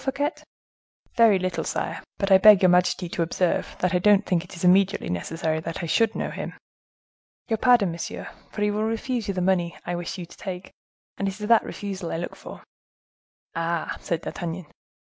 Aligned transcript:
Fouquet?" 0.03 0.31
"Very 1.15 1.37
little, 1.37 1.63
sire; 1.63 2.01
but 2.17 2.31
I 2.31 2.39
beg 2.39 2.63
your 2.63 2.69
majesty 2.69 3.07
to 3.09 3.21
observe 3.21 3.75
that 3.81 3.93
I 3.93 3.99
don't 3.99 4.25
think 4.25 4.43
it 4.43 4.63
immediately 4.63 5.09
necessary 5.09 5.59
that 5.59 5.83
I 5.83 5.85
should 5.85 6.15
know 6.15 6.31
him." 6.31 6.53
"Your 7.49 7.57
pardon, 7.57 7.91
monsieur; 7.91 8.27
for 8.51 8.63
he 8.63 8.71
will 8.71 8.81
refuse 8.81 9.27
you 9.27 9.35
the 9.35 9.41
money 9.41 9.77
I 9.85 9.93
wish 9.93 10.17
you 10.17 10.25
to 10.25 10.37
take; 10.37 10.71
and 11.19 11.27
it 11.27 11.39
is 11.39 11.45
that 11.47 11.63
refusal 11.63 12.11
I 12.11 12.17
look 12.17 12.35
for." 12.35 12.63
"Ah!" 13.55 13.95
said 13.99 14.21
D'Artagnan. 14.21 14.65